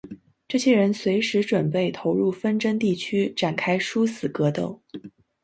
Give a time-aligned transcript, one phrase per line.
[0.47, 4.81] 这些人随时准备投入纷争地区展开殊死格斗。